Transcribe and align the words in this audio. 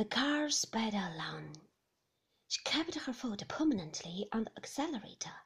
The 0.00 0.06
car 0.06 0.48
sped 0.48 0.94
along. 0.94 1.60
She 2.48 2.62
kept 2.62 2.94
her 2.94 3.12
foot 3.12 3.46
permanently 3.48 4.26
on 4.32 4.44
the 4.44 4.56
accelerator 4.56 5.42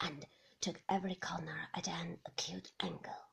and 0.00 0.26
took 0.60 0.82
every 0.88 1.14
corner 1.14 1.68
at 1.72 1.86
an 1.86 2.18
acute 2.26 2.72
angle. 2.80 3.30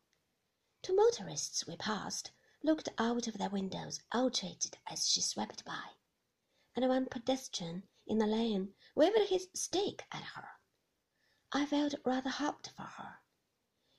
Two 0.84 0.96
motorists 0.96 1.66
we 1.66 1.78
passed 1.78 2.29
looked 2.62 2.89
out 3.00 3.26
of 3.26 3.39
their 3.39 3.50
windows 3.50 4.02
outraged 4.12 4.78
as 4.86 5.10
she 5.10 5.20
swept 5.20 5.66
by, 5.66 5.96
and 6.75 6.88
one 6.88 7.07
pedestrian 7.07 7.89
in 8.05 8.20
the 8.20 8.28
lane 8.28 8.75
waved 8.93 9.30
his 9.30 9.50
stick 9.55 10.05
at 10.12 10.21
her. 10.36 10.48
I 11.52 11.66
felt 11.66 11.96
rather 12.05 12.30
hot 12.30 12.71
for 12.78 12.84
her. 12.84 13.16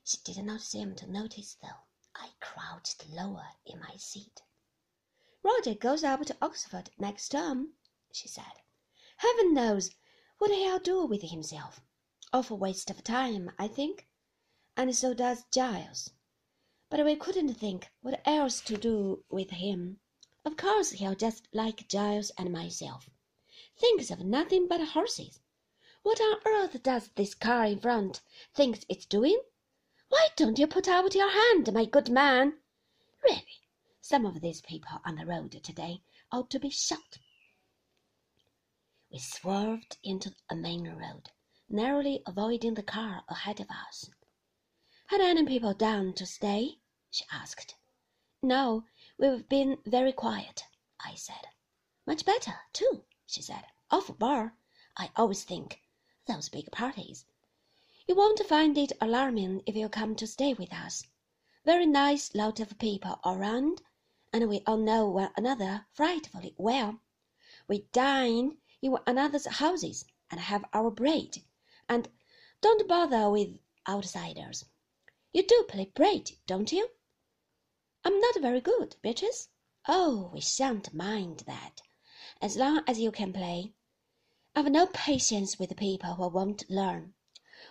She 0.04 0.18
did 0.18 0.38
not 0.44 0.60
seem 0.60 0.94
to 0.94 1.10
notice, 1.10 1.56
though. 1.60 1.88
I 2.14 2.34
crouched 2.38 3.08
lower 3.08 3.48
in 3.66 3.80
my 3.80 3.96
seat. 3.96 4.42
Roger 5.44 5.74
goes 5.74 6.04
up 6.04 6.24
to 6.24 6.36
Oxford 6.40 6.90
next 6.98 7.30
term, 7.30 7.74
she 8.12 8.28
said. 8.28 8.62
Heaven 9.16 9.54
knows 9.54 9.90
what 10.38 10.50
he'll 10.50 10.78
do 10.78 11.04
with 11.04 11.22
himself. 11.22 11.80
Awful 12.32 12.58
waste 12.58 12.90
of 12.90 13.02
time, 13.02 13.50
I 13.58 13.68
think. 13.68 14.08
And 14.76 14.94
so 14.96 15.14
does 15.14 15.44
Giles. 15.50 16.10
But 16.90 17.04
we 17.04 17.16
couldn't 17.16 17.54
think 17.54 17.90
what 18.02 18.20
else 18.26 18.60
to 18.62 18.76
do 18.76 19.24
with 19.30 19.50
him. 19.50 20.00
Of 20.44 20.56
course 20.56 20.90
he'll 20.90 21.14
just 21.14 21.48
like 21.52 21.88
Giles 21.88 22.30
and 22.38 22.52
myself. 22.52 23.08
Thinks 23.76 24.10
of 24.10 24.20
nothing 24.20 24.68
but 24.68 24.80
horses. 24.80 25.40
What 26.02 26.20
on 26.20 26.40
earth 26.46 26.82
does 26.82 27.08
this 27.14 27.34
car 27.34 27.64
in 27.64 27.78
front 27.78 28.20
think 28.54 28.84
it's 28.88 29.06
doing? 29.06 29.40
Why 30.08 30.28
don't 30.36 30.58
you 30.58 30.66
put 30.66 30.88
out 30.88 31.14
your 31.14 31.30
hand, 31.30 31.72
my 31.72 31.84
good 31.84 32.10
man? 32.10 32.58
Really, 33.24 33.61
some 34.04 34.26
of 34.26 34.40
these 34.40 34.60
people 34.60 35.00
on 35.04 35.14
the 35.14 35.24
road 35.24 35.52
today 35.62 36.02
ought 36.32 36.50
to 36.50 36.58
be 36.58 36.68
shot. 36.68 37.18
We 39.12 39.20
swerved 39.20 39.96
into 40.02 40.34
a 40.50 40.56
main 40.56 40.88
road, 40.88 41.30
narrowly 41.68 42.20
avoiding 42.26 42.74
the 42.74 42.82
car 42.82 43.22
ahead 43.28 43.60
of 43.60 43.70
us. 43.70 44.10
Had 45.06 45.20
any 45.20 45.46
people 45.46 45.72
down 45.72 46.14
to 46.14 46.26
stay? 46.26 46.80
she 47.10 47.24
asked. 47.30 47.76
No, 48.42 48.84
we've 49.18 49.48
been 49.48 49.78
very 49.86 50.12
quiet, 50.12 50.64
I 50.98 51.14
said. 51.14 51.46
Much 52.04 52.24
better, 52.24 52.58
too, 52.72 53.04
she 53.24 53.40
said. 53.40 53.64
Awful 53.88 54.16
bar, 54.16 54.56
I 54.96 55.10
always 55.14 55.44
think, 55.44 55.80
those 56.26 56.48
big 56.48 56.72
parties. 56.72 57.24
You 58.08 58.16
won't 58.16 58.40
find 58.40 58.76
it 58.76 58.92
alarming 59.00 59.62
if 59.64 59.76
you 59.76 59.88
come 59.88 60.16
to 60.16 60.26
stay 60.26 60.54
with 60.54 60.72
us. 60.72 61.06
Very 61.64 61.86
nice 61.86 62.34
lot 62.34 62.58
of 62.58 62.78
people 62.80 63.20
around, 63.24 63.80
and 64.32 64.48
we 64.48 64.62
all 64.66 64.78
know 64.78 65.08
one 65.08 65.30
another 65.36 65.86
frightfully 65.92 66.54
well. 66.56 67.00
We 67.68 67.86
dine 67.92 68.56
in 68.80 68.92
one 68.92 69.02
another's 69.06 69.46
houses 69.46 70.06
and 70.30 70.40
have 70.40 70.64
our 70.72 70.90
bread, 70.90 71.42
and 71.88 72.08
don't 72.62 72.88
bother 72.88 73.28
with 73.28 73.58
outsiders. 73.86 74.64
You 75.34 75.42
do 75.42 75.64
play 75.68 75.84
bridge, 75.94 76.38
don't 76.46 76.72
you? 76.72 76.88
I'm 78.04 78.18
not 78.20 78.40
very 78.40 78.60
good, 78.60 78.96
Beatrice. 79.02 79.48
Oh, 79.86 80.30
we 80.32 80.40
shan't 80.40 80.94
mind 80.94 81.40
that, 81.46 81.82
as 82.40 82.56
long 82.56 82.82
as 82.86 82.98
you 82.98 83.12
can 83.12 83.32
play. 83.32 83.74
I've 84.54 84.70
no 84.70 84.86
patience 84.86 85.58
with 85.58 85.76
people 85.76 86.14
who 86.14 86.28
won't 86.28 86.68
learn. 86.70 87.14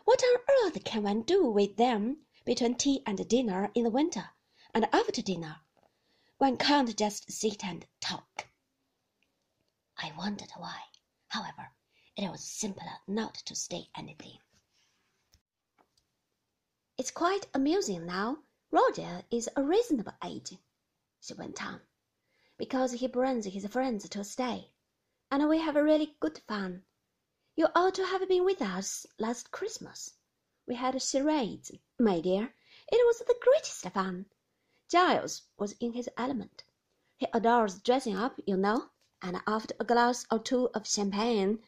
What 0.06 0.24
on 0.24 0.40
earth 0.66 0.84
can 0.84 1.04
one 1.04 1.24
do 1.24 1.50
with 1.50 1.78
them 1.78 2.26
between 2.46 2.76
tea 2.76 3.02
and 3.06 3.28
dinner 3.28 3.72
in 3.74 3.84
the 3.84 3.90
winter, 3.90 4.30
and 4.74 4.88
after 4.94 5.22
dinner? 5.22 5.62
One 6.42 6.58
can't 6.58 6.98
just 6.98 7.32
sit 7.32 7.64
and 7.64 7.86
talk. 8.00 8.48
I 9.96 10.12
wondered 10.18 10.50
why. 10.58 10.86
However, 11.28 11.70
it 12.18 12.32
was 12.32 12.44
simpler 12.44 12.98
not 13.08 13.36
to 13.46 13.56
say 13.56 13.92
anything. 13.96 14.40
It's 16.98 17.12
quite 17.12 17.46
amusing 17.54 18.08
now. 18.08 18.40
Roger 18.72 19.24
is 19.30 19.52
a 19.56 19.62
reasonable 19.62 20.14
age, 20.26 20.58
she 21.20 21.36
went 21.36 21.64
on, 21.64 21.80
because 22.58 22.94
he 22.94 23.06
brings 23.06 23.46
his 23.46 23.68
friends 23.68 24.10
to 24.10 24.24
stay, 24.24 24.72
and 25.30 25.48
we 25.48 25.60
have 25.60 25.76
a 25.76 25.84
really 25.84 26.16
good 26.20 26.40
fun. 26.48 26.82
You 27.56 27.68
ought 27.76 27.94
to 27.94 28.06
have 28.08 28.28
been 28.28 28.46
with 28.46 28.64
us 28.64 29.06
last 29.20 29.52
Christmas. 29.52 30.16
We 30.68 30.74
had 30.74 31.00
charades, 31.04 31.70
my 32.00 32.20
dear. 32.20 32.52
It 32.92 33.06
was 33.06 33.20
the 33.20 33.38
greatest 33.44 33.88
fun. 33.94 34.26
Giles 34.92 35.44
was 35.58 35.72
in 35.80 35.94
his 35.94 36.10
element. 36.18 36.66
He 37.16 37.26
adores 37.34 37.80
dressing 37.80 38.18
up, 38.18 38.38
you 38.46 38.58
know, 38.58 38.90
and 39.22 39.42
after 39.48 39.74
a 39.80 39.86
glass 39.86 40.26
or 40.30 40.38
two 40.38 40.68
of 40.74 40.86
champagne, 40.86 41.64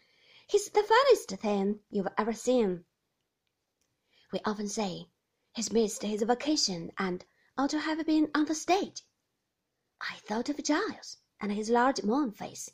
he's 0.46 0.70
the 0.70 0.84
funniest 0.84 1.30
thing 1.30 1.80
you've 1.90 2.10
ever 2.18 2.34
seen. 2.34 2.84
We 4.34 4.42
often 4.44 4.68
say 4.68 5.08
he's 5.54 5.72
missed 5.72 6.02
his 6.02 6.22
vacation 6.22 6.92
and 6.98 7.24
ought 7.58 7.70
to 7.70 7.80
have 7.80 8.06
been 8.06 8.30
on 8.36 8.44
the 8.44 8.56
stage. 8.56 9.04
I 10.02 10.16
thought 10.16 10.50
of 10.50 10.62
Giles 10.62 11.20
and 11.40 11.54
his 11.54 11.70
large 11.70 12.04
moon 12.04 12.34
face, 12.34 12.72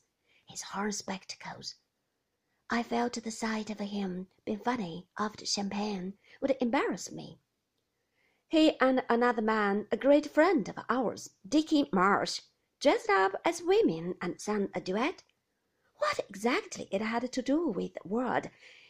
his 0.48 0.64
horn 0.64 0.94
spectacles, 0.94 1.76
I 2.72 2.82
felt 2.82 3.14
the 3.14 3.30
sight 3.30 3.70
of 3.70 3.78
him 3.80 4.30
being 4.46 4.60
funny 4.60 5.08
after 5.18 5.46
champagne 5.46 6.18
would 6.42 6.56
embarrass 6.60 7.12
me. 7.12 7.40
He 8.50 8.78
and 8.80 9.04
another 9.10 9.42
man, 9.42 9.88
a 9.92 9.98
great 9.98 10.34
friend 10.34 10.68
of 10.68 10.84
ours, 10.90 11.30
Dickie 11.48 11.88
Marsh, 11.94 12.42
dressed 12.80 13.10
up 13.10 13.34
as 13.46 13.62
women 13.62 14.16
and 14.22 14.42
sang 14.42 14.70
a 14.74 14.82
duet. 14.82 15.24
What 15.98 16.20
exactly 16.28 16.88
it 16.92 17.02
had 17.02 17.32
to 17.32 17.42
do 17.42 17.68
with 17.68 17.94
the 17.94 18.08
word 18.08 18.50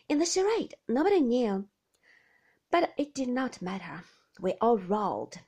in 0.09 0.18
the 0.18 0.25
charade, 0.25 0.75
nobody 0.88 1.22
knew. 1.22 1.68
But 2.72 2.94
it 2.97 3.14
did 3.14 3.30
not 3.30 3.62
matter. 3.62 4.06
We 4.40 4.53
all 4.62 4.80
rolled. 4.80 5.40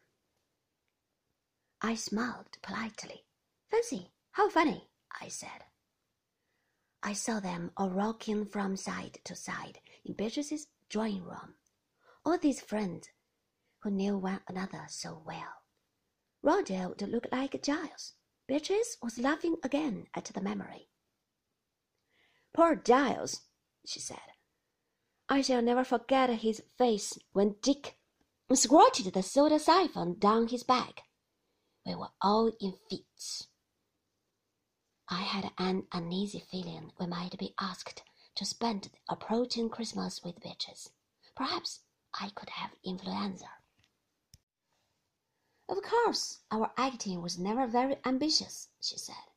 I 1.82 1.96
smiled 1.96 2.58
politely. 2.62 3.24
Fancy, 3.72 4.12
how 4.32 4.50
funny, 4.50 4.90
I 5.20 5.30
said. 5.30 5.66
I 7.02 7.14
saw 7.14 7.40
them 7.40 7.72
all 7.76 7.90
rocking 7.90 8.46
from 8.46 8.76
side 8.76 9.20
to 9.24 9.36
side 9.36 9.80
in 10.06 10.14
Beatrice's 10.14 10.68
drawing 10.90 11.24
room. 11.24 11.56
All 12.24 12.38
these 12.38 12.62
friends 12.62 13.10
who 13.82 13.92
knew 13.92 14.18
one 14.18 14.42
another 14.48 14.86
so 14.88 15.22
well. 15.26 15.64
Roger 16.42 16.90
would 16.90 17.02
look 17.02 17.28
like 17.32 17.62
Giles. 17.62 18.14
Beatrice 18.48 18.98
was 19.02 19.20
laughing 19.20 19.58
again 19.64 20.08
at 20.14 20.26
the 20.26 20.42
memory. 20.42 20.90
Poor 22.54 22.76
Giles, 22.76 23.42
she 23.86 24.00
said. 24.00 24.18
I 25.30 25.42
shall 25.42 25.62
never 25.62 25.84
forget 25.84 26.30
his 26.30 26.62
face 26.78 27.18
when 27.32 27.56
Dick 27.62 27.98
squirted 28.54 29.14
the 29.14 29.24
soda 29.24 29.60
siphon 29.60 30.20
down 30.20 30.48
his 30.48 30.64
back. 30.64 31.04
We 31.86 31.96
were 31.96 32.12
all 32.22 32.52
in 32.60 32.74
fits. 32.90 33.48
I 35.08 35.22
had 35.22 35.52
an 35.58 35.88
uneasy 35.92 36.44
feeling 36.52 36.92
we 37.00 37.08
might 37.08 37.38
be 37.38 37.54
asked 37.60 38.04
to 38.36 38.46
spend 38.46 38.84
the 38.84 38.90
approaching 39.10 39.70
Christmas 39.70 40.22
with 40.24 40.42
Beatrice. 40.42 40.90
Perhaps 41.36 41.80
I 42.20 42.30
could 42.30 42.50
have 42.50 42.72
influenza. 42.84 43.50
Of 45.72 45.82
course, 45.84 46.42
our 46.52 46.74
acting 46.76 47.22
was 47.22 47.40
never 47.40 47.66
very 47.66 47.96
ambitious, 48.04 48.68
she 48.82 48.98
said. 48.98 49.32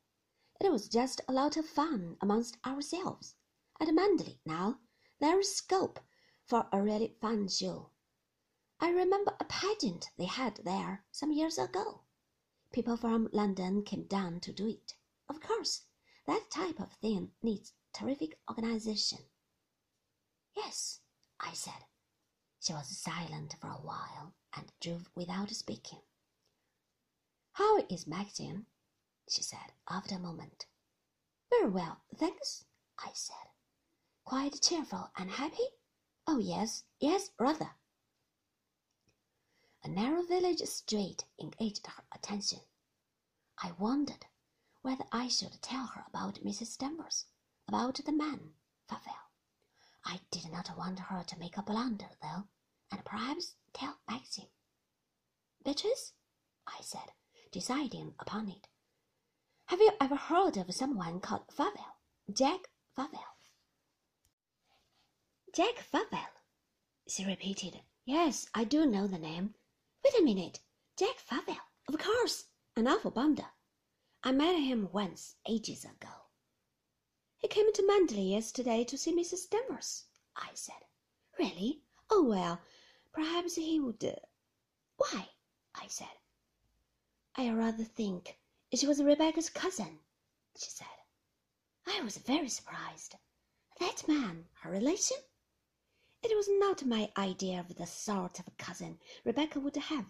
It 0.61 0.72
was 0.72 0.89
just 0.89 1.21
a 1.28 1.33
lot 1.33 1.56
of 1.56 1.65
fun 1.65 2.17
amongst 2.21 2.59
ourselves. 2.67 3.37
At 3.78 3.87
Manderley, 3.87 4.41
now, 4.44 4.81
there 5.21 5.39
is 5.39 5.55
scope 5.55 6.00
for 6.44 6.69
a 6.73 6.83
really 6.83 7.17
fun 7.21 7.47
show. 7.47 7.91
I 8.81 8.91
remember 8.91 9.37
a 9.39 9.44
pageant 9.44 10.11
they 10.17 10.25
had 10.25 10.56
there 10.65 11.05
some 11.12 11.31
years 11.31 11.56
ago. 11.56 12.03
People 12.73 12.97
from 12.97 13.28
London 13.33 13.84
came 13.84 14.03
down 14.03 14.41
to 14.41 14.53
do 14.53 14.67
it. 14.67 14.97
Of 15.29 15.41
course, 15.41 15.82
that 16.26 16.50
type 16.50 16.81
of 16.81 16.94
thing 16.94 17.31
needs 17.43 17.75
terrific 17.93 18.41
organization. 18.50 19.20
Yes, 20.56 20.99
I 21.38 21.53
said. 21.53 21.87
She 22.59 22.73
was 22.73 22.99
silent 22.99 23.55
for 23.61 23.69
a 23.69 23.81
while 23.81 24.35
and 24.53 24.73
drove 24.81 25.09
without 25.14 25.50
speaking. 25.50 26.00
How 27.75 27.85
is 27.91 28.06
Maxim? 28.06 28.67
she 29.29 29.43
said 29.43 29.73
after 29.88 30.15
a 30.15 30.21
moment. 30.21 30.67
Very 31.50 31.69
well, 31.69 32.05
thanks, 32.17 32.67
I 33.00 33.11
said. 33.15 33.49
Quite 34.25 34.62
cheerful 34.62 35.11
and 35.17 35.29
happy? 35.29 35.67
Oh, 36.25 36.38
yes, 36.38 36.85
yes, 37.00 37.31
rather. 37.37 37.75
A 39.82 39.88
narrow 39.88 40.23
village 40.23 40.61
street 40.61 41.25
engaged 41.41 41.88
her 41.88 42.05
attention. 42.12 42.61
I 43.59 43.73
wondered 43.73 44.26
whether 44.82 45.06
I 45.11 45.26
should 45.26 45.61
tell 45.61 45.87
her 45.87 46.05
about 46.06 46.44
Mrs. 46.44 46.79
Danvers, 46.79 47.26
about 47.67 47.97
the 47.97 48.12
man, 48.12 48.55
Favell. 48.88 49.32
I 50.05 50.21
did 50.31 50.49
not 50.53 50.79
want 50.79 51.00
her 51.00 51.25
to 51.25 51.38
make 51.41 51.56
a 51.56 51.62
blunder, 51.62 52.11
though, 52.23 52.47
and 52.93 53.05
perhaps 53.05 53.56
tell 53.73 53.99
Maxim. 54.09 54.47
Beatrice, 55.65 56.12
I 56.69 56.81
said, 56.81 57.11
deciding 57.55 58.12
upon 58.19 58.49
it. 58.49 58.67
Have 59.67 59.79
you 59.79 59.93
ever 60.01 60.17
heard 60.17 60.56
of 60.56 60.75
someone 60.75 61.21
called 61.21 61.47
Favell? 61.47 61.95
Jack 62.33 62.62
Favell? 62.99 63.37
Jack 65.55 65.77
Favell, 65.89 66.35
she 67.06 67.25
repeated. 67.25 67.81
Yes, 68.05 68.49
I 68.55 68.65
do 68.65 68.87
know 68.87 69.06
the 69.06 69.21
name. 69.21 69.55
Wait 70.05 70.19
a 70.19 70.25
minute. 70.25 70.59
Jack 70.99 71.15
Favell. 71.31 71.61
Of 71.87 71.97
course, 71.97 72.47
an 72.75 72.89
awful 72.89 73.12
bounder. 73.12 73.47
I 74.25 74.33
met 74.33 74.57
him 74.57 74.89
once, 74.91 75.37
ages 75.49 75.85
ago. 75.85 76.11
He 77.37 77.47
came 77.47 77.73
to 77.73 77.83
Manderley 77.85 78.33
yesterday 78.33 78.83
to 78.83 78.99
see 78.99 79.15
Mrs. 79.15 79.49
Danvers, 79.49 80.07
I 80.35 80.49
said. 80.55 80.83
Really? 81.39 81.83
Oh, 82.11 82.25
well, 82.25 82.61
perhaps 83.12 83.55
he 83.55 83.79
would. 83.79 84.05
Uh... 84.05 84.17
Why? 84.97 85.29
I 85.77 85.87
said. 85.87 86.09
I 87.37 87.51
rather 87.51 87.85
think 87.85 88.39
she 88.73 88.87
was 88.87 89.03
Rebecca's 89.03 89.51
cousin, 89.51 89.99
she 90.57 90.71
said. 90.71 90.87
I 91.87 92.01
was 92.03 92.17
very 92.19 92.49
surprised. 92.49 93.17
That 93.81 94.07
man, 94.07 94.47
her 94.61 94.71
relation? 94.71 95.17
It 96.23 96.37
was 96.37 96.49
not 96.49 96.87
my 96.87 97.11
idea 97.19 97.59
of 97.61 97.75
the 97.75 97.87
sort 97.87 98.39
of 98.39 98.57
cousin 98.57 99.01
Rebecca 99.25 99.59
would 99.59 99.77
have. 99.77 100.07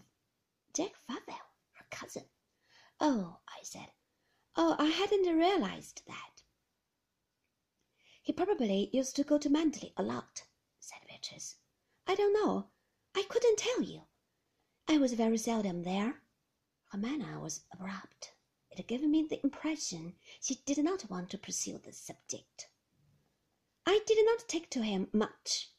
Jack 0.75 0.93
Favell, 1.09 1.41
her 1.73 1.87
cousin. 1.91 2.25
Oh, 3.01 3.39
I 3.49 3.63
said. 3.63 3.93
Oh, 4.55 4.77
I 4.79 4.87
hadn't 4.87 5.37
realized 5.37 6.03
that. 6.07 6.43
He 8.23 8.33
probably 8.33 8.91
used 8.93 9.17
to 9.17 9.25
go 9.25 9.39
to 9.39 9.49
Manderley 9.51 9.93
a 9.97 10.03
lot, 10.03 10.45
said 10.79 11.01
Beatrice. 11.09 11.57
I 12.07 12.15
don't 12.15 12.35
know. 12.35 12.69
I 13.15 13.23
couldn't 13.23 13.59
tell 13.59 13.83
you. 13.83 14.03
I 14.89 14.99
was 14.99 15.15
very 15.15 15.39
seldom 15.39 15.83
there. 15.85 16.23
Her 16.95 17.01
manner 17.01 17.41
was 17.41 17.65
abrupt. 17.73 18.35
It 18.71 18.87
gave 18.87 19.03
me 19.03 19.25
the 19.25 19.43
impression 19.43 20.15
she 20.41 20.63
did 20.65 20.79
not 20.79 21.11
want 21.11 21.29
to 21.31 21.39
pursue 21.39 21.77
the 21.79 21.93
subject. 21.93 22.69
I 23.85 23.99
did 24.07 24.25
not 24.25 24.49
take 24.49 24.71
to 24.71 24.85
him 24.85 25.11
much, 25.13 25.73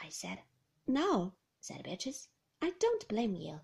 I 0.00 0.08
said. 0.08 0.44
No, 0.86 1.34
said 1.58 1.82
Beatrice. 1.82 2.28
I 2.60 2.70
don't 2.78 3.08
blame 3.08 3.34
you. 3.34 3.62